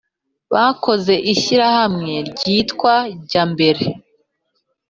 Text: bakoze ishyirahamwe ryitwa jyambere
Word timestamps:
bakoze 0.53 1.13
ishyirahamwe 1.33 2.13
ryitwa 2.29 2.93
jyambere 3.29 3.83